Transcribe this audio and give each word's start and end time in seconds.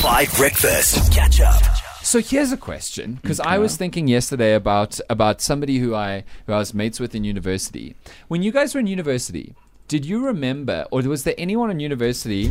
Five 0.00 0.34
Breakfast. 0.34 1.12
Catch 1.12 1.42
up. 1.42 1.62
So 2.02 2.20
here's 2.20 2.52
a 2.52 2.56
question 2.56 3.18
because 3.20 3.38
I 3.38 3.58
was 3.58 3.76
thinking 3.76 4.08
yesterday 4.08 4.54
about 4.54 4.98
about 5.10 5.42
somebody 5.42 5.76
who 5.76 5.94
I 5.94 6.24
who 6.46 6.54
I 6.54 6.56
was 6.56 6.72
mates 6.72 6.98
with 6.98 7.14
in 7.14 7.22
university. 7.22 7.94
When 8.28 8.42
you 8.42 8.50
guys 8.50 8.72
were 8.72 8.80
in 8.80 8.86
university, 8.86 9.54
did 9.88 10.06
you 10.06 10.24
remember, 10.24 10.86
or 10.90 11.02
was 11.02 11.24
there 11.24 11.34
anyone 11.36 11.70
in 11.70 11.80
university 11.80 12.50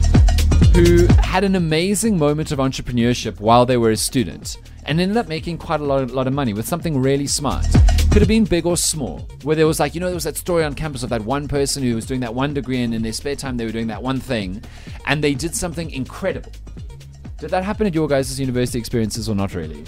who 0.76 1.08
had 1.24 1.44
an 1.44 1.56
amazing 1.56 2.20
moment 2.20 2.52
of 2.52 2.60
entrepreneurship 2.60 3.40
while 3.40 3.66
they 3.66 3.78
were 3.78 3.90
a 3.90 3.98
student 3.98 4.58
and 4.86 5.02
ended 5.02 5.18
up 5.18 5.28
making 5.28 5.58
quite 5.58 5.82
a 5.82 5.84
lot, 5.84 6.12
lot 6.12 6.28
of 6.28 6.34
money 6.34 6.54
with 6.54 6.68
something 6.68 7.02
really 7.02 7.26
smart? 7.26 7.66
Could 8.12 8.22
have 8.22 8.28
been 8.28 8.44
big 8.44 8.68
or 8.68 8.78
small. 8.78 9.28
Where 9.42 9.56
there 9.56 9.66
was 9.66 9.80
like, 9.80 9.96
you 9.96 10.02
know, 10.02 10.06
there 10.06 10.14
was 10.14 10.26
that 10.26 10.38
story 10.38 10.64
on 10.64 10.76
campus 10.76 11.02
of 11.02 11.10
that 11.10 11.24
one 11.24 11.48
person 11.48 11.82
who 11.82 11.96
was 11.96 12.06
doing 12.06 12.20
that 12.20 12.36
one 12.36 12.54
degree 12.54 12.84
and 12.84 12.94
in 12.94 13.02
their 13.02 13.14
spare 13.14 13.36
time 13.36 13.58
they 13.58 13.66
were 13.66 13.72
doing 13.72 13.88
that 13.88 14.04
one 14.04 14.20
thing 14.20 14.62
and 15.08 15.24
they 15.24 15.34
did 15.34 15.56
something 15.56 15.90
incredible. 15.90 16.52
Did 17.40 17.52
that 17.52 17.64
happen 17.64 17.88
at 17.88 17.94
your 17.94 18.08
guys' 18.08 18.40
university 18.40 18.80
experiences 18.80 19.30
or 19.30 19.36
not 19.36 19.56
really? 19.56 19.86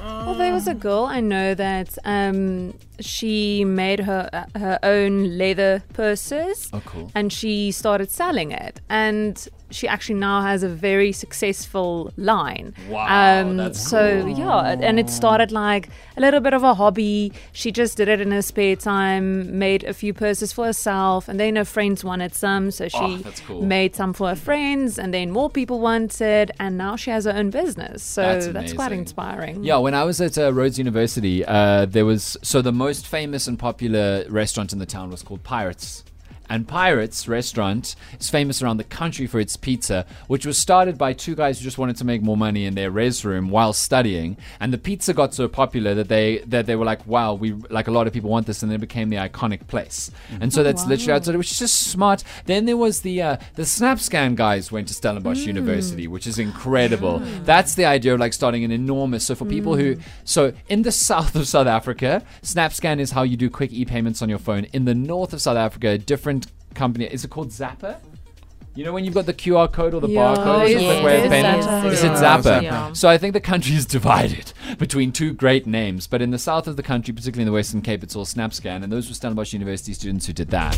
Well, 0.00 0.34
there 0.36 0.54
was 0.54 0.66
a 0.68 0.74
girl 0.74 1.04
I 1.04 1.20
know 1.20 1.54
that 1.54 1.98
um, 2.04 2.72
she 2.98 3.64
made 3.64 4.00
her 4.00 4.30
uh, 4.32 4.58
her 4.58 4.78
own 4.82 5.36
leather 5.36 5.82
purses. 5.92 6.70
Oh, 6.72 6.80
cool. 6.86 7.10
And 7.14 7.30
she 7.30 7.72
started 7.72 8.10
selling 8.10 8.50
it, 8.50 8.80
and 8.88 9.46
she 9.70 9.88
actually 9.88 10.16
now 10.20 10.40
has 10.42 10.62
a 10.62 10.68
very 10.68 11.10
successful 11.12 12.12
line. 12.16 12.74
Wow, 12.88 13.52
that's 13.54 13.80
so 13.80 14.22
cool. 14.22 14.38
yeah, 14.38 14.76
and 14.80 14.98
it 14.98 15.10
started 15.10 15.50
like 15.52 15.88
a 16.16 16.20
little 16.20 16.40
bit 16.40 16.54
of 16.54 16.62
a 16.62 16.74
hobby. 16.74 17.32
She 17.52 17.72
just 17.72 17.96
did 17.96 18.08
it 18.08 18.20
in 18.20 18.30
her 18.30 18.42
spare 18.42 18.76
time, 18.76 19.58
made 19.58 19.84
a 19.84 19.92
few 19.94 20.14
purses 20.14 20.52
for 20.52 20.66
herself, 20.66 21.28
and 21.28 21.40
then 21.40 21.56
her 21.56 21.64
friends 21.64 22.04
wanted 22.04 22.34
some, 22.34 22.70
so 22.70 22.88
she 22.88 22.96
Oh, 23.00 23.20
cool. 23.46 23.62
made 23.62 23.94
some 23.96 24.12
for 24.12 24.28
her 24.28 24.36
friends, 24.36 24.98
and 24.98 25.12
then 25.12 25.30
more 25.30 25.50
people 25.50 25.80
wanted, 25.80 26.52
and 26.60 26.78
now 26.78 26.96
she 26.96 27.10
has 27.10 27.24
her 27.24 27.32
own 27.32 27.50
business. 27.50 28.02
So 28.02 28.22
That's 28.22 28.46
that's, 28.48 28.72
quite 28.72 28.92
inspiring. 28.92 29.64
Yeah, 29.64 29.78
when 29.78 29.94
I 29.94 30.04
was 30.04 30.20
at 30.20 30.38
uh, 30.38 30.52
Rhodes 30.52 30.78
University, 30.78 31.44
uh, 31.44 31.86
there 31.86 32.04
was 32.06 32.36
so 32.42 32.62
the 32.62 32.72
most 32.72 33.06
famous 33.06 33.46
and 33.48 33.58
popular 33.58 34.24
restaurant 34.28 34.72
in 34.72 34.78
the 34.78 34.86
town 34.86 35.10
was 35.10 35.22
called 35.22 35.42
Pirates. 35.42 36.04
And 36.48 36.68
Pirates 36.68 37.28
restaurant 37.28 37.96
is 38.18 38.30
famous 38.30 38.62
around 38.62 38.76
the 38.76 38.84
country 38.84 39.26
for 39.26 39.40
its 39.40 39.56
pizza, 39.56 40.06
which 40.26 40.46
was 40.46 40.58
started 40.58 40.98
by 40.98 41.12
two 41.12 41.34
guys 41.34 41.58
who 41.58 41.64
just 41.64 41.78
wanted 41.78 41.96
to 41.96 42.04
make 42.04 42.22
more 42.22 42.36
money 42.36 42.66
in 42.66 42.74
their 42.74 42.90
res 42.90 43.24
room 43.24 43.48
while 43.50 43.72
studying. 43.72 44.36
And 44.60 44.72
the 44.72 44.78
pizza 44.78 45.14
got 45.14 45.34
so 45.34 45.48
popular 45.48 45.94
that 45.94 46.08
they 46.08 46.38
that 46.46 46.66
they 46.66 46.76
were 46.76 46.84
like, 46.84 47.06
"Wow, 47.06 47.34
we 47.34 47.52
like 47.70 47.88
a 47.88 47.90
lot 47.90 48.06
of 48.06 48.12
people 48.12 48.30
want 48.30 48.46
this," 48.46 48.62
and 48.62 48.70
then 48.70 48.76
it 48.76 48.80
became 48.80 49.10
the 49.10 49.16
iconic 49.16 49.66
place. 49.66 50.10
And 50.40 50.52
so 50.52 50.62
that's 50.62 50.86
literally 50.86 51.12
outside, 51.12 51.36
which 51.36 51.50
is 51.52 51.58
just 51.58 51.88
smart. 51.88 52.24
Then 52.46 52.66
there 52.66 52.76
was 52.76 53.00
the 53.00 53.22
uh, 53.22 53.36
the 53.54 53.62
SnapScan 53.62 54.34
guys 54.34 54.70
went 54.70 54.88
to 54.88 54.94
Stellenbosch 54.94 55.46
University, 55.46 56.06
which 56.06 56.26
is 56.26 56.38
incredible. 56.38 57.20
That's 57.44 57.74
the 57.74 57.84
idea 57.84 58.14
of 58.14 58.20
like 58.20 58.32
starting 58.32 58.64
an 58.64 58.70
enormous. 58.70 59.26
So 59.26 59.34
for 59.34 59.44
people 59.44 59.76
who 59.76 59.96
so 60.24 60.52
in 60.68 60.82
the 60.82 60.92
south 61.04 61.34
of 61.36 61.46
South 61.46 61.66
Africa, 61.66 62.22
SnapScan 62.42 62.98
is 63.00 63.12
how 63.12 63.22
you 63.22 63.36
do 63.36 63.50
quick 63.50 63.72
e-payments 63.72 64.22
on 64.22 64.28
your 64.28 64.38
phone. 64.38 64.64
In 64.72 64.84
the 64.84 64.94
north 64.94 65.32
of 65.32 65.40
South 65.40 65.56
Africa, 65.56 65.98
different 65.98 66.33
company 66.74 67.06
is 67.06 67.24
it 67.24 67.30
called 67.30 67.48
Zapper? 67.50 67.96
You 68.76 68.84
know 68.84 68.92
when 68.92 69.04
you've 69.04 69.14
got 69.14 69.26
the 69.26 69.32
QR 69.34 69.70
code 69.72 69.94
or 69.94 70.00
the 70.00 70.08
Yeah. 70.08 70.34
barcode, 70.34 70.46
Oh, 70.46 70.60
it's 70.62 70.70
a 70.70 70.82
yes, 70.82 70.92
quick 70.94 71.04
way 71.04 71.24
of 71.24 71.30
payment. 71.30 71.62
Zapper. 71.62 71.92
Is 71.92 72.02
it 72.02 72.10
Zapper? 72.12 72.62
Yeah. 72.62 72.92
So 72.92 73.08
I 73.08 73.18
think 73.18 73.32
the 73.32 73.40
country 73.40 73.76
is 73.76 73.86
divided 73.98 74.52
between 74.78 75.12
two 75.12 75.32
great 75.32 75.64
names. 75.64 76.08
But 76.08 76.20
in 76.22 76.32
the 76.32 76.38
south 76.40 76.66
of 76.66 76.74
the 76.76 76.82
country, 76.82 77.14
particularly 77.14 77.42
in 77.42 77.46
the 77.46 77.52
Western 77.52 77.82
Cape, 77.82 78.02
it's 78.02 78.16
all 78.16 78.24
SnapScan, 78.26 78.82
and 78.82 78.92
those 78.92 79.08
were 79.08 79.14
Stellenbosch 79.14 79.52
University 79.52 79.92
students 79.92 80.26
who 80.26 80.32
did 80.32 80.50
that. 80.50 80.76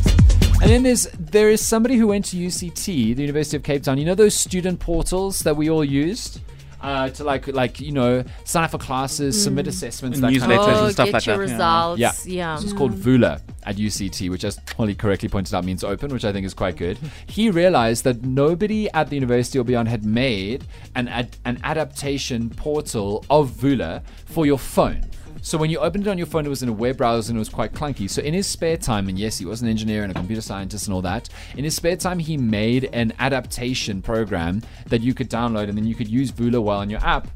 And 0.61 0.71
then 0.71 0.83
there's 0.83 1.07
there 1.19 1.49
is 1.49 1.67
somebody 1.67 1.97
who 1.97 2.09
went 2.09 2.27
to 2.27 2.37
UCT, 2.37 2.85
the 3.17 3.23
University 3.23 3.57
of 3.57 3.63
Cape 3.63 3.83
Town. 3.83 3.97
You 3.97 4.05
know 4.05 4.15
those 4.15 4.35
student 4.35 4.79
portals 4.79 5.39
that 5.41 5.57
we 5.57 5.71
all 5.71 5.85
used. 5.85 6.41
Uh, 6.79 7.09
to 7.09 7.25
like, 7.25 7.49
like 7.49 7.81
you 7.81 7.91
know, 7.91 8.23
sign 8.45 8.63
up 8.63 8.71
for 8.71 8.79
classes, 8.79 9.43
submit 9.43 9.67
assessments, 9.67 10.21
that 10.21 10.27
kind 10.31 10.37
of 10.37 10.43
Newsletters 10.61 10.67
thing. 10.77 10.85
and 10.85 10.93
stuff 10.93 11.07
get 11.07 11.15
like 11.15 11.27
your 11.27 11.37
that, 11.39 11.49
yeah. 11.49 11.55
results. 11.55 12.27
Yeah. 12.27 12.35
Yeah. 12.37 12.57
So 12.57 12.65
it's 12.65 12.73
called 12.75 12.93
Vula 12.93 13.41
at 13.67 13.77
UCT, 13.77 14.31
which, 14.31 14.45
as 14.45 14.59
Holly 14.77 14.95
correctly 14.95 15.29
pointed 15.29 15.55
out, 15.55 15.65
means 15.65 15.85
open, 15.85 16.13
which 16.13 16.25
I 16.25 16.33
think 16.33 16.47
is 16.47 16.55
quite 16.55 16.77
good. 16.77 16.99
He 17.27 17.51
realized 17.51 18.05
that 18.05 18.23
nobody 18.23 18.91
at 18.93 19.09
the 19.11 19.17
University 19.17 19.59
or 19.59 19.65
beyond 19.65 19.89
had 19.89 20.05
made 20.05 20.65
an 20.95 21.09
ad- 21.09 21.37
an 21.45 21.61
adaptation 21.65 22.51
portal 22.51 23.25
of 23.29 23.51
Vula 23.51 24.03
for 24.27 24.47
your 24.47 24.59
phone. 24.59 25.05
So 25.43 25.59
when 25.59 25.71
you 25.71 25.79
opened 25.79 26.07
it 26.07 26.11
on 26.11 26.19
your 26.19 26.27
phone, 26.27 26.45
it 26.45 26.49
was 26.49 26.63
in 26.63 26.69
a 26.69 26.73
web 26.73 26.97
browser 26.97 27.31
and 27.31 27.37
it 27.37 27.39
was 27.39 27.49
quite 27.49 27.73
clunky. 27.73 28.11
So 28.11 28.21
in 28.21 28.35
his 28.35 28.49
spare 28.49 28.77
time, 28.77 29.09
and 29.09 29.19
yes, 29.19 29.39
he 29.39 29.45
was 29.45 29.63
an 29.63 29.69
engineer 29.69 30.03
and 30.03 30.11
a 30.11 30.15
computer 30.15 30.43
scientist 30.43 30.89
and 30.89 30.95
all 30.95 31.03
that. 31.03 31.29
In 31.57 31.63
his 31.63 31.77
spare 31.77 31.97
time, 31.97 32.19
he 32.19 32.37
made 32.37 32.91
an 32.93 33.13
adaptation 33.19 34.03
program 34.03 34.63
that 34.87 35.03
you 35.03 35.15
could 35.15 35.31
download, 35.31 35.69
and 35.69 35.79
then 35.79 35.87
you 35.87 35.95
could 35.95 36.09
use 36.09 36.33
Vula 36.33 36.61
while 36.61 36.81
on 36.81 36.91
your 36.91 37.05
app. 37.05 37.29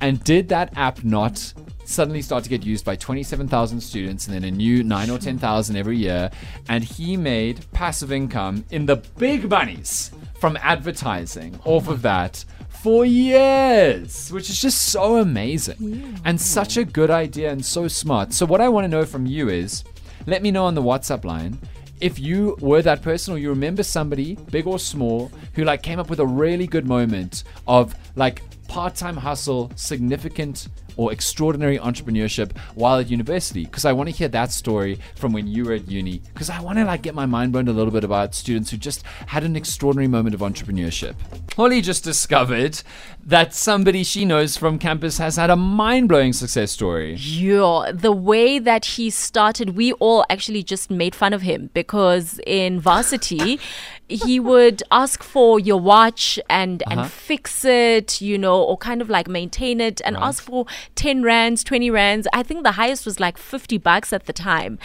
And 0.00 0.22
did 0.24 0.48
that 0.48 0.76
app 0.76 1.04
not 1.04 1.52
suddenly 1.84 2.22
start 2.22 2.44
to 2.44 2.50
get 2.50 2.64
used 2.64 2.84
by 2.84 2.96
27,000 2.96 3.80
students 3.80 4.26
and 4.26 4.34
then 4.34 4.44
a 4.44 4.50
new 4.50 4.82
9 4.82 5.10
or 5.10 5.18
10,000 5.18 5.76
every 5.76 5.96
year? 5.96 6.30
And 6.68 6.84
he 6.84 7.16
made 7.16 7.64
passive 7.72 8.12
income 8.12 8.64
in 8.70 8.86
the 8.86 8.96
big 9.16 9.48
bunnies 9.48 10.10
from 10.38 10.58
advertising 10.60 11.58
off 11.64 11.88
of 11.88 12.02
that 12.02 12.44
for 12.68 13.04
years, 13.04 14.32
which 14.32 14.50
is 14.50 14.60
just 14.60 14.86
so 14.86 15.18
amazing 15.18 16.20
and 16.24 16.40
such 16.40 16.76
a 16.76 16.84
good 16.84 17.10
idea 17.10 17.52
and 17.52 17.64
so 17.64 17.86
smart. 17.86 18.32
So, 18.32 18.44
what 18.44 18.60
I 18.60 18.68
want 18.68 18.84
to 18.84 18.88
know 18.88 19.04
from 19.04 19.24
you 19.24 19.48
is 19.48 19.84
let 20.26 20.42
me 20.42 20.50
know 20.50 20.64
on 20.64 20.74
the 20.74 20.82
WhatsApp 20.82 21.24
line 21.24 21.58
if 22.00 22.18
you 22.18 22.56
were 22.60 22.82
that 22.82 23.00
person 23.00 23.32
or 23.32 23.38
you 23.38 23.48
remember 23.48 23.84
somebody 23.84 24.34
big 24.50 24.66
or 24.66 24.78
small 24.78 25.30
who 25.54 25.62
like 25.62 25.82
came 25.82 26.00
up 26.00 26.10
with 26.10 26.18
a 26.18 26.26
really 26.26 26.66
good 26.66 26.84
moment 26.84 27.44
of 27.68 27.94
like 28.16 28.42
part-time 28.66 29.16
hustle 29.16 29.70
significant 29.76 30.66
or 30.96 31.12
extraordinary 31.12 31.78
entrepreneurship 31.78 32.56
while 32.74 32.98
at 32.98 33.08
university. 33.10 33.64
Because 33.64 33.84
i 33.84 33.92
want 33.92 34.08
to 34.08 34.14
hear 34.14 34.28
that 34.28 34.52
story 34.52 34.98
from 35.16 35.32
when 35.32 35.46
you 35.46 35.64
were 35.64 35.72
at 35.74 35.88
uni. 35.88 36.20
Because 36.32 36.50
i 36.50 36.60
want 36.60 36.78
to 36.78 36.84
like 36.84 37.02
get 37.02 37.14
my 37.14 37.26
mind 37.26 37.52
blown 37.52 37.68
a 37.68 37.72
little 37.72 37.92
bit 37.92 38.04
about 38.04 38.34
students 38.34 38.70
who 38.70 38.76
just 38.76 39.02
had 39.26 39.44
an 39.44 39.56
extraordinary 39.56 40.08
moment 40.08 40.34
of 40.34 40.40
entrepreneurship. 40.40 41.14
Holly 41.56 41.80
just 41.80 42.04
discovered 42.04 42.82
that 43.24 43.54
somebody 43.54 44.02
she 44.02 44.24
knows 44.24 44.56
from 44.56 44.78
campus 44.78 45.18
has 45.18 45.36
had 45.36 45.48
a 45.50 45.56
mind-blowing 45.56 46.32
success 46.32 46.72
story. 46.72 47.14
Yeah, 47.14 47.92
the 47.94 48.10
way 48.12 48.58
that 48.58 48.84
he 48.84 49.10
started, 49.10 49.76
we 49.76 49.92
all 49.94 50.24
actually 50.28 50.62
just 50.62 50.90
made 50.90 51.14
fun 51.14 51.32
of 51.32 51.42
him 51.42 51.70
because 51.72 52.40
in 52.46 52.80
varsity, 52.80 53.60
he 54.08 54.40
would 54.40 54.82
ask 54.90 55.22
for 55.22 55.60
your 55.60 55.78
watch 55.80 56.38
and 56.50 56.82
Uh-huh. 56.86 57.02
and 57.02 57.10
fix 57.10 57.64
it, 57.64 58.20
you 58.20 58.36
know, 58.38 58.60
or 58.62 58.76
kind 58.76 59.00
of 59.00 59.08
like 59.08 59.28
maintain 59.28 59.80
it 59.80 60.00
and 60.04 60.16
ask 60.16 60.42
for 60.42 60.66
10 60.94 61.22
rands, 61.22 61.64
20 61.64 61.90
rands. 61.90 62.28
I 62.32 62.42
think 62.42 62.62
the 62.62 62.72
highest 62.72 63.06
was 63.06 63.20
like 63.20 63.38
50 63.38 63.78
bucks 63.78 64.12
at 64.12 64.26
the 64.26 64.32
time. 64.32 64.78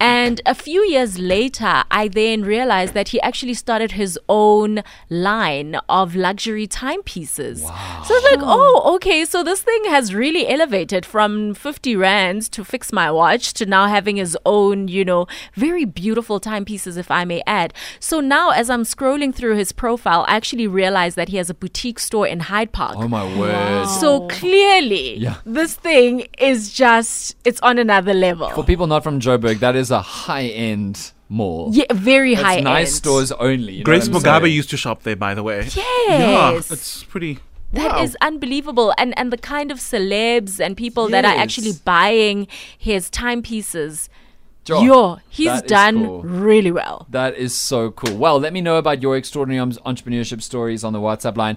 And 0.00 0.40
a 0.46 0.54
few 0.54 0.82
years 0.86 1.18
later, 1.18 1.84
I 1.90 2.08
then 2.08 2.42
realized 2.42 2.94
that 2.94 3.08
he 3.08 3.20
actually 3.20 3.54
started 3.54 3.92
his 3.92 4.18
own 4.28 4.82
line 5.10 5.76
of 5.88 6.14
luxury 6.14 6.66
timepieces. 6.66 7.62
So 7.62 8.14
it's 8.14 8.24
like, 8.36 8.40
oh, 8.42 8.94
okay, 8.96 9.24
so 9.24 9.42
this 9.42 9.62
thing 9.62 9.84
has 9.86 10.14
really 10.14 10.48
elevated 10.48 11.04
from 11.04 11.54
50 11.54 11.96
rands 11.96 12.48
to 12.50 12.64
fix 12.64 12.92
my 12.92 13.10
watch 13.10 13.52
to 13.54 13.66
now 13.66 13.86
having 13.86 14.16
his 14.16 14.36
own, 14.46 14.88
you 14.88 15.04
know, 15.04 15.26
very 15.54 15.84
beautiful 15.84 16.40
timepieces, 16.40 16.96
if 16.96 17.10
I 17.10 17.24
may 17.24 17.42
add. 17.46 17.74
So 18.00 18.20
now, 18.20 18.50
as 18.50 18.70
I'm 18.70 18.82
scrolling 18.84 19.34
through 19.34 19.56
his 19.56 19.72
profile, 19.72 20.24
I 20.28 20.36
actually 20.36 20.66
realized 20.66 21.16
that 21.16 21.28
he 21.28 21.36
has 21.38 21.50
a 21.50 21.54
boutique 21.54 21.98
store 21.98 22.26
in 22.26 22.40
Hyde 22.40 22.72
Park. 22.72 22.94
oh 22.96 23.08
my 23.08 23.24
word 23.38 23.86
So 23.86 24.28
clearly, 24.28 25.16
Yeah. 25.18 25.36
This 25.44 25.74
thing 25.74 26.26
is 26.38 26.72
just, 26.72 27.36
it's 27.44 27.60
on 27.60 27.78
another 27.78 28.14
level. 28.14 28.50
for 28.50 28.64
people 28.64 28.86
not 28.86 29.02
from 29.02 29.20
joburg 29.20 29.58
that 29.60 29.76
is 29.76 29.90
a 29.90 30.00
high-end 30.00 31.12
mall 31.28 31.70
yeah, 31.72 31.84
very 31.92 32.32
It's 32.32 32.42
high 32.42 32.60
nice 32.60 32.88
end. 32.88 32.96
stores 32.96 33.32
only. 33.32 33.72
You 33.74 33.78
know 33.80 33.84
Grace 33.84 34.08
what 34.08 34.22
Mugabe 34.22 34.42
saying? 34.42 34.54
used 34.54 34.70
to 34.70 34.76
shop 34.76 35.02
there, 35.02 35.16
by 35.16 35.34
the 35.34 35.42
way. 35.42 35.58
Yes. 35.74 35.76
Yeah, 36.08 36.52
it's 36.56 37.04
pretty. 37.04 37.38
That 37.72 38.00
is 38.00 38.16
wow. 38.20 38.28
unbelievable. 38.28 38.94
And 38.96 39.12
and 39.18 39.30
the 39.30 39.36
kind 39.36 39.70
of 39.70 39.78
celebs 39.78 40.58
and 40.58 40.74
people 40.74 41.08
that 41.08 41.26
are 41.26 41.34
actually 41.36 41.72
buying 41.84 42.46
his 42.78 43.10
timepieces. 43.10 44.08
Sure. 44.66 44.82
Yo, 44.84 45.18
he's 45.28 45.62
done 45.62 46.04
cool. 46.04 46.22
really 46.22 46.70
well. 46.70 47.06
That 47.10 47.36
is 47.36 47.54
so 47.54 47.90
cool. 47.90 48.16
Well, 48.16 48.38
let 48.38 48.52
me 48.52 48.60
know 48.60 48.76
about 48.76 49.00
your 49.02 49.16
extraordinary 49.16 49.64
entrepreneurship 49.66 50.40
stories 50.42 50.84
on 50.84 50.92
the 50.92 50.98
WhatsApp 50.98 51.36
line. 51.38 51.56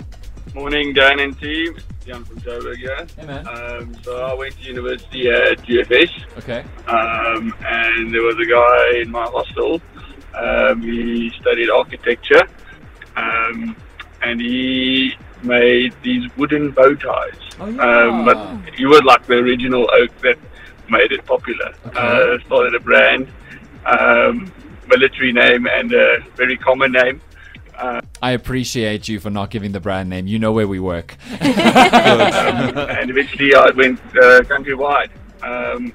Morning, 0.53 0.93
Dan 0.93 1.19
and 1.19 1.37
team. 1.39 1.77
Jan 2.05 2.23
from 2.23 2.37
Joburg 2.37 2.77
here. 2.77 3.05
Hey, 3.17 3.25
man. 3.25 3.47
Um, 3.47 3.95
so 4.03 4.17
I 4.25 4.33
went 4.33 4.57
to 4.57 4.63
university 4.63 5.29
at 5.29 5.59
UFS, 5.67 6.09
Okay. 6.39 6.63
um, 6.87 7.53
and 7.65 8.13
there 8.13 8.23
was 8.23 8.35
a 8.39 8.45
guy 8.45 9.01
in 9.01 9.11
my 9.11 9.23
hostel. 9.25 9.81
Um, 10.35 10.81
he 10.81 11.31
studied 11.39 11.69
architecture, 11.69 12.41
um, 13.15 13.75
and 14.23 14.39
he 14.41 15.13
made 15.43 15.93
these 16.03 16.25
wooden 16.37 16.71
bow 16.71 16.95
ties. 16.95 17.37
Oh, 17.59 17.65
um, 17.65 18.25
but 18.25 18.73
he 18.75 18.85
was 18.85 19.01
like 19.03 19.25
the 19.27 19.35
original 19.35 19.87
oak 19.93 20.15
that 20.21 20.37
made 20.89 21.11
it 21.11 21.23
popular. 21.25 21.73
Okay. 21.87 21.99
Uh, 21.99 22.39
started 22.45 22.73
a 22.75 22.79
brand, 22.79 23.27
um, 23.85 24.51
military 24.87 25.31
name, 25.33 25.67
and 25.67 25.93
a 25.93 26.19
very 26.35 26.57
common 26.57 26.91
name. 26.93 27.21
I 27.77 28.31
appreciate 28.31 29.07
you 29.07 29.19
for 29.19 29.29
not 29.29 29.49
giving 29.49 29.71
the 29.71 29.79
brand 29.79 30.09
name. 30.09 30.27
You 30.27 30.39
know 30.39 30.51
where 30.51 30.67
we 30.67 30.79
work. 30.79 31.17
and 31.41 33.09
eventually 33.09 33.55
I 33.55 33.69
went 33.71 33.99
uh, 33.99 34.41
countrywide. 34.41 35.09
Um, 35.41 35.93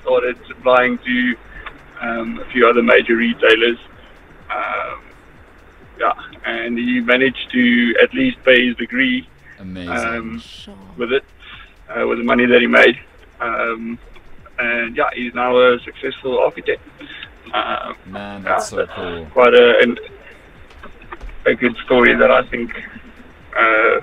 started 0.00 0.38
supplying 0.46 0.98
to 0.98 1.36
um, 2.00 2.38
a 2.38 2.44
few 2.50 2.66
other 2.66 2.82
major 2.82 3.16
retailers. 3.16 3.78
Um, 4.50 5.02
yeah, 6.00 6.12
and 6.46 6.78
he 6.78 7.00
managed 7.00 7.50
to 7.52 7.94
at 8.02 8.14
least 8.14 8.42
pay 8.44 8.68
his 8.68 8.76
degree 8.76 9.28
Amazing. 9.58 9.90
um, 9.90 10.42
with 10.96 11.12
it, 11.12 11.24
uh, 11.88 12.06
with 12.06 12.18
the 12.18 12.24
money 12.24 12.46
that 12.46 12.60
he 12.60 12.66
made. 12.66 12.98
Um, 13.40 13.98
and 14.58 14.96
yeah, 14.96 15.10
he's 15.14 15.34
now 15.34 15.56
a 15.58 15.78
successful 15.80 16.38
architect. 16.38 16.82
Um, 17.52 17.96
Man, 18.06 18.42
that's 18.42 18.68
so 18.68 18.86
cool. 18.86 19.26
quite 19.26 19.54
a 19.54 19.78
an, 19.80 19.98
a 21.48 21.54
good 21.54 21.76
story 21.84 22.14
that 22.14 22.30
I 22.30 22.42
think 22.44 22.70
uh, 23.56 24.00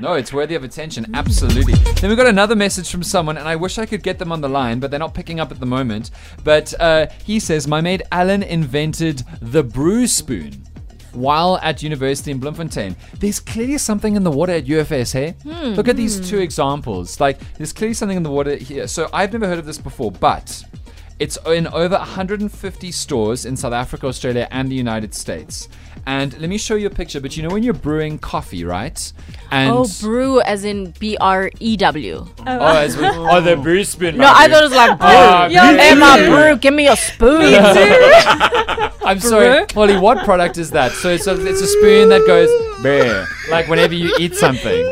No, 0.00 0.14
it's 0.14 0.32
worthy 0.32 0.54
of 0.54 0.64
attention. 0.64 1.06
Absolutely. 1.14 1.74
Then 2.00 2.10
we 2.10 2.16
got 2.16 2.26
another 2.26 2.56
message 2.56 2.90
from 2.90 3.02
someone, 3.02 3.36
and 3.38 3.48
I 3.48 3.56
wish 3.56 3.78
I 3.78 3.86
could 3.86 4.02
get 4.02 4.18
them 4.18 4.32
on 4.32 4.40
the 4.40 4.48
line, 4.48 4.80
but 4.80 4.90
they're 4.90 5.00
not 5.00 5.14
picking 5.14 5.40
up 5.40 5.50
at 5.50 5.60
the 5.60 5.66
moment. 5.66 6.10
But 6.44 6.74
uh, 6.80 7.06
he 7.24 7.38
says, 7.40 7.66
My 7.66 7.80
mate 7.80 8.02
Alan 8.12 8.42
invented 8.42 9.22
the 9.40 9.62
brew 9.62 10.06
spoon 10.06 10.62
while 11.12 11.58
at 11.62 11.82
university 11.82 12.30
in 12.30 12.38
Bloemfontein. 12.38 12.94
There's 13.20 13.40
clearly 13.40 13.78
something 13.78 14.16
in 14.16 14.22
the 14.22 14.30
water 14.30 14.52
at 14.52 14.66
UFS, 14.66 15.12
hey? 15.14 15.34
Look 15.74 15.88
at 15.88 15.96
these 15.96 16.28
two 16.28 16.40
examples. 16.40 17.20
Like, 17.20 17.38
there's 17.54 17.72
clearly 17.72 17.94
something 17.94 18.18
in 18.18 18.22
the 18.22 18.30
water 18.30 18.54
here. 18.56 18.86
So 18.86 19.08
I've 19.14 19.32
never 19.32 19.46
heard 19.46 19.58
of 19.58 19.64
this 19.64 19.78
before, 19.78 20.12
but 20.12 20.62
it's 21.18 21.38
in 21.46 21.66
over 21.68 21.96
150 21.96 22.92
stores 22.92 23.44
in 23.46 23.56
South 23.56 23.72
Africa, 23.72 24.06
Australia, 24.06 24.46
and 24.50 24.70
the 24.70 24.74
United 24.74 25.14
States. 25.14 25.68
And 26.08 26.38
let 26.38 26.48
me 26.48 26.58
show 26.58 26.76
you 26.76 26.86
a 26.86 26.90
picture. 26.90 27.20
But 27.20 27.36
you 27.36 27.42
know 27.42 27.48
when 27.48 27.62
you're 27.64 27.74
brewing 27.74 28.18
coffee, 28.18 28.64
right? 28.64 29.12
And 29.50 29.72
Oh, 29.72 29.86
brew 30.00 30.40
as 30.42 30.64
in 30.64 30.92
B 31.00 31.16
R 31.20 31.50
E 31.58 31.76
W. 31.78 32.26
Oh, 32.46 32.76
as 32.76 32.96
we, 32.96 33.04
oh, 33.06 33.40
the 33.40 33.56
brew 33.56 33.82
spoon. 33.82 34.16
No, 34.18 34.26
I 34.32 34.46
thought 34.48 34.60
it 34.60 34.64
was 34.64 34.72
like 34.72 34.98
brew. 34.98 35.08
Ah, 35.08 35.46
Yeah, 35.48 35.72
Hey, 35.76 35.94
my 35.94 36.18
brew, 36.28 36.56
give 36.58 36.74
me 36.74 36.86
a 36.86 36.96
spoon. 36.96 37.54
I'm 39.04 39.20
sorry, 39.20 39.66
Polly. 39.66 39.96
What 39.98 40.24
product 40.24 40.58
is 40.58 40.70
that? 40.72 40.92
So 40.92 41.10
it's 41.10 41.26
a, 41.26 41.32
it's 41.46 41.60
a 41.60 41.66
spoon 41.66 42.08
that 42.10 42.24
goes 42.26 42.50
bear, 42.82 43.26
like 43.50 43.68
whenever 43.68 43.94
you 43.94 44.14
eat 44.18 44.34
something. 44.34 44.84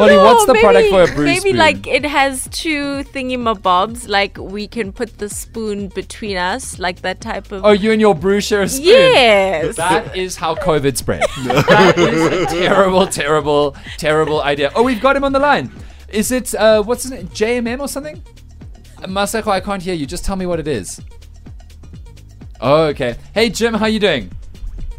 Polly, 0.00 0.16
what's 0.16 0.46
the 0.46 0.52
No, 0.54 0.60
product 0.60 0.90
maybe- 0.90 1.06
for 1.06 1.12
a 1.12 1.14
brew 1.14 1.24
Maybe 1.24 1.40
spoon? 1.40 1.56
like 1.56 1.86
it 1.86 2.04
has 2.04 2.48
two 2.50 3.04
thingy-mabobs, 3.14 4.08
like 4.08 4.36
we 4.38 4.66
can 4.66 4.92
put 4.92 5.18
the 5.18 5.28
spoon 5.28 5.88
between 5.88 6.36
us, 6.36 6.78
like 6.78 7.02
that 7.02 7.20
type 7.20 7.52
of. 7.52 7.64
oh, 7.64 7.70
you 7.72 7.92
and 7.92 8.00
your 8.00 8.14
brew 8.14 8.40
share 8.40 8.62
a 8.62 8.68
spoon. 8.68 8.86
yes. 8.86 9.76
That 9.76 10.16
is 10.16 10.36
how 10.36 10.54
COVID 10.54 10.96
spread. 10.96 11.22
that 11.44 11.98
is 11.98 12.22
a 12.42 12.46
terrible, 12.46 13.06
terrible, 13.06 13.76
terrible 13.98 14.42
idea. 14.42 14.70
Oh, 14.74 14.82
we've 14.82 15.00
got 15.00 15.16
him 15.16 15.24
on 15.24 15.32
the 15.32 15.38
line. 15.40 15.70
Is 16.08 16.32
it 16.32 16.54
uh, 16.54 16.82
what's 16.82 17.02
his 17.04 17.12
name? 17.12 17.28
JMM 17.28 17.80
or 17.80 17.88
something? 17.88 18.22
Uh, 18.98 19.06
Masako, 19.06 19.48
I 19.48 19.60
can't 19.60 19.82
hear 19.82 19.94
you. 19.94 20.06
Just 20.06 20.24
tell 20.24 20.36
me 20.36 20.46
what 20.46 20.58
it 20.58 20.66
is. 20.68 21.00
Oh, 22.60 22.82
okay. 22.86 23.16
Hey, 23.32 23.48
Jim, 23.48 23.74
how 23.74 23.86
you 23.86 23.98
doing? 24.00 24.30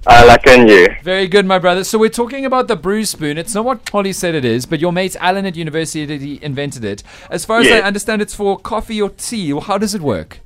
I 0.07 0.25
reckon 0.25 0.67
you. 0.67 0.87
Very 1.03 1.27
good, 1.27 1.45
my 1.45 1.59
brother. 1.59 1.83
So 1.83 1.99
we're 1.99 2.09
talking 2.09 2.43
about 2.43 2.67
the 2.67 2.75
brew 2.75 3.05
spoon. 3.05 3.37
It's 3.37 3.53
not 3.53 3.65
what 3.65 3.85
Polly 3.85 4.13
said 4.13 4.33
it 4.33 4.43
is, 4.43 4.65
but 4.65 4.79
your 4.79 4.91
mate 4.91 5.15
Alan 5.19 5.45
at 5.45 5.55
university 5.55 6.39
invented 6.41 6.83
it. 6.83 7.03
As 7.29 7.45
far 7.45 7.59
as 7.59 7.67
I 7.67 7.81
understand, 7.81 8.21
it's 8.21 8.33
for 8.33 8.57
coffee 8.57 8.99
or 9.01 9.09
tea. 9.09 9.57
How 9.59 9.77
does 9.77 9.93
it 9.93 10.01
work? 10.01 10.39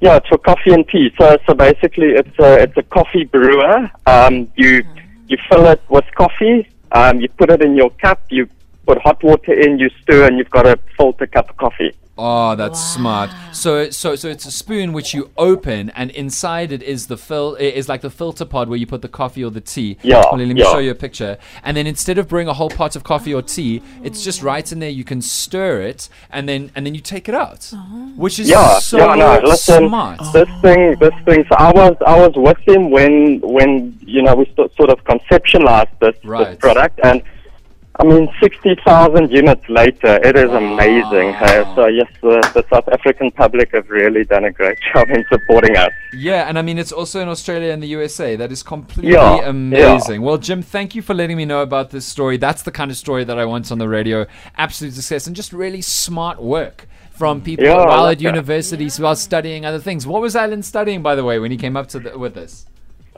Yeah, 0.00 0.16
it's 0.16 0.28
for 0.28 0.38
coffee 0.38 0.72
and 0.72 0.88
tea. 0.88 1.12
So, 1.18 1.36
so 1.46 1.54
basically, 1.54 2.10
it's 2.10 2.38
a 2.38 2.62
it's 2.62 2.76
a 2.76 2.82
coffee 2.84 3.24
brewer. 3.24 3.90
Um, 4.06 4.50
you 4.56 4.84
you 5.26 5.36
fill 5.50 5.66
it 5.66 5.82
with 5.88 6.04
coffee. 6.14 6.68
Um, 6.92 7.20
you 7.20 7.28
put 7.28 7.50
it 7.50 7.62
in 7.62 7.76
your 7.76 7.90
cup. 7.90 8.22
You 8.30 8.48
put 8.90 8.98
hot 9.02 9.22
water 9.22 9.52
in. 9.52 9.78
You 9.78 9.88
stir, 10.02 10.26
and 10.26 10.36
you've 10.38 10.50
got 10.50 10.66
a 10.66 10.78
filter 10.96 11.26
cup 11.26 11.50
of 11.50 11.56
coffee. 11.56 11.92
Oh, 12.22 12.54
that's 12.54 12.78
smart. 12.78 13.30
So, 13.52 13.88
so, 13.88 14.14
so 14.14 14.28
it's 14.28 14.44
a 14.44 14.50
spoon 14.50 14.92
which 14.92 15.14
you 15.14 15.30
open, 15.38 15.88
and 15.90 16.10
inside 16.10 16.70
it 16.70 16.82
is 16.82 17.06
the 17.06 17.16
fill 17.16 17.54
it 17.54 17.72
is 17.80 17.88
like 17.88 18.02
the 18.02 18.10
filter 18.10 18.44
pod 18.44 18.68
where 18.68 18.76
you 18.76 18.86
put 18.86 19.00
the 19.00 19.08
coffee 19.08 19.42
or 19.42 19.50
the 19.50 19.62
tea. 19.62 19.96
Yeah, 20.02 20.22
Polly, 20.24 20.44
let 20.44 20.54
me 20.54 20.60
yeah. 20.60 20.70
show 20.70 20.80
you 20.80 20.90
a 20.90 20.94
picture. 20.94 21.38
And 21.62 21.74
then 21.76 21.86
instead 21.86 22.18
of 22.18 22.28
brewing 22.28 22.48
a 22.48 22.52
whole 22.52 22.68
pot 22.68 22.94
of 22.94 23.04
coffee 23.04 23.32
or 23.32 23.40
tea, 23.40 23.80
it's 24.02 24.22
just 24.22 24.42
right 24.42 24.70
in 24.70 24.80
there. 24.80 24.90
You 24.90 25.04
can 25.04 25.22
stir 25.22 25.80
it, 25.80 26.10
and 26.30 26.46
then 26.46 26.70
and 26.74 26.84
then 26.84 26.94
you 26.94 27.00
take 27.00 27.26
it 27.26 27.34
out, 27.34 27.70
oh. 27.74 28.12
which 28.16 28.38
is 28.38 28.50
Yeah, 28.50 28.80
so 28.80 28.98
yeah, 28.98 29.14
no, 29.14 29.40
listen, 29.42 29.88
smart. 29.88 30.20
this 30.34 30.50
thing, 30.60 30.96
this 30.98 31.14
thing. 31.24 31.44
So 31.48 31.54
I 31.54 31.72
was, 31.72 31.96
I 32.06 32.18
was 32.18 32.32
with 32.36 32.58
him 32.68 32.90
when, 32.90 33.40
when 33.40 33.98
you 34.04 34.20
know, 34.20 34.34
we 34.34 34.44
st- 34.46 34.74
sort 34.76 34.90
of 34.90 35.02
conceptualized 35.04 35.98
this, 36.00 36.16
Right. 36.22 36.48
this 36.48 36.58
product, 36.58 37.00
and 37.02 37.22
I 37.96 38.04
mean, 38.04 38.28
sixty 38.40 38.76
thousand 38.86 39.30
units 39.30 39.68
later, 39.68 40.20
it 40.22 40.36
is 40.36 40.50
amazing. 40.50 41.32
Hey? 41.34 41.64
So 41.74 41.86
yes, 41.88 42.08
the, 42.22 42.40
the 42.54 42.64
South 42.72 42.88
African 42.88 43.30
public 43.32 43.72
have 43.72 43.90
really 43.90 44.24
done 44.24 44.44
a 44.44 44.52
great 44.52 44.78
job 44.94 45.10
in 45.10 45.24
supporting 45.28 45.76
us. 45.76 45.90
Yeah, 46.14 46.48
and 46.48 46.58
I 46.58 46.62
mean 46.62 46.78
it's 46.78 46.92
also 46.92 47.20
in 47.20 47.28
Australia 47.28 47.72
and 47.72 47.82
the 47.82 47.88
USA. 47.88 48.36
That 48.36 48.52
is 48.52 48.62
completely 48.62 49.12
Yeah, 49.12 49.40
amazing. 49.48 50.22
Well, 50.22 50.38
Jim, 50.38 50.62
thank 50.62 50.94
you 50.94 51.02
for 51.02 51.14
letting 51.14 51.36
me 51.36 51.44
know 51.44 51.62
about 51.62 51.90
this 51.90 52.06
story. 52.06 52.36
That's 52.36 52.62
the 52.62 52.70
kind 52.72 52.90
of 52.90 52.96
story 52.96 53.24
that 53.24 53.38
I 53.38 53.44
want 53.44 53.70
on 53.72 53.78
the 53.78 53.88
radio. 53.88 54.26
Absolute 54.56 54.94
success 54.94 55.26
and 55.26 55.34
just 55.34 55.52
really 55.52 55.82
smart 55.82 56.40
work 56.40 56.86
from 57.10 57.42
people 57.42 57.66
Yeah, 57.66 57.74
while 57.84 58.06
at 58.06 58.18
that. 58.18 58.24
universities 58.24 58.98
while 58.98 59.16
studying 59.16 59.66
other 59.66 59.80
things. 59.80 60.06
What 60.06 60.22
was 60.22 60.34
Alan 60.36 60.62
studying, 60.62 61.02
by 61.02 61.16
the 61.16 61.24
way, 61.24 61.38
when 61.38 61.50
he 61.50 61.56
came 61.58 61.76
up 61.76 61.88
to 61.88 61.98
the, 61.98 62.18
with 62.18 62.34
this? 62.34 62.66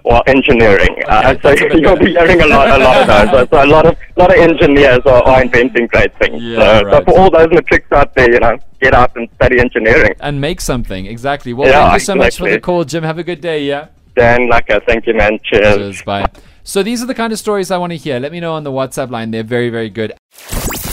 Well, 0.04 0.22
engineering. 0.26 0.96
uh, 1.06 1.34
so 1.34 1.38
that's 1.42 1.60
a 1.60 1.68
bit 1.68 1.80
you'll 1.80 1.96
be 1.96 2.12
hearing 2.12 2.40
a 2.40 2.46
lot, 2.46 2.68
a 2.68 2.82
lot 2.82 3.00
of 3.02 3.06
those. 3.06 3.30
So, 3.30 3.56
so 3.56 3.64
a 3.64 3.70
lot 3.70 3.86
of, 3.86 3.96
lot 4.16 4.30
of 4.32 4.36
engineers 4.36 4.98
are, 5.06 5.22
are 5.22 5.42
inventing 5.42 5.86
great 5.86 6.12
things. 6.18 6.42
Yeah, 6.42 6.56
so, 6.80 6.84
right. 6.84 7.06
so 7.06 7.12
for 7.12 7.20
all 7.20 7.30
those 7.30 7.48
matrix 7.50 7.90
out 7.92 8.12
there, 8.16 8.32
you 8.32 8.40
know, 8.40 8.58
get 8.80 8.94
out 8.94 9.14
and 9.14 9.28
study 9.36 9.60
engineering. 9.60 10.14
And 10.18 10.40
make 10.40 10.60
something 10.60 11.06
exactly. 11.06 11.52
Well, 11.52 11.68
Yeah, 11.68 11.82
thank 11.82 11.94
you 11.94 12.04
so 12.04 12.14
much 12.16 12.38
for 12.38 12.50
the 12.50 12.58
call, 12.58 12.84
Jim. 12.84 13.04
Have 13.04 13.18
a 13.18 13.22
good 13.22 13.40
day. 13.40 13.64
Yeah. 13.64 13.88
Dan, 14.16 14.48
like, 14.48 14.68
uh, 14.70 14.80
thank 14.86 15.06
you, 15.06 15.14
man. 15.14 15.38
Cheers. 15.44 15.76
Cheers. 15.76 16.02
Bye. 16.02 16.26
So 16.64 16.82
these 16.82 17.02
are 17.02 17.06
the 17.06 17.14
kind 17.14 17.32
of 17.32 17.38
stories 17.38 17.70
I 17.70 17.78
want 17.78 17.92
to 17.92 17.96
hear. 17.96 18.18
Let 18.20 18.32
me 18.32 18.40
know 18.40 18.54
on 18.54 18.64
the 18.64 18.72
WhatsApp 18.72 19.10
line. 19.10 19.30
They're 19.30 19.42
very, 19.42 19.70
very 19.70 19.88
good. 19.88 20.14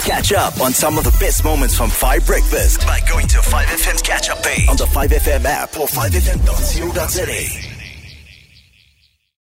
Catch 0.03 0.33
up 0.33 0.59
on 0.61 0.71
some 0.71 0.97
of 0.97 1.03
the 1.03 1.15
best 1.19 1.43
moments 1.43 1.75
from 1.75 1.89
5 1.89 2.25
Breakfast 2.25 2.81
by 2.81 2.99
going 3.09 3.27
to 3.27 3.37
5FM's 3.37 4.01
catch 4.01 4.29
up 4.29 4.41
page 4.41 4.67
on 4.69 4.77
the 4.77 4.85
5FM 4.85 5.45
app 5.45 5.77
or 5.77 5.87
5FM.co.za. 5.87 7.78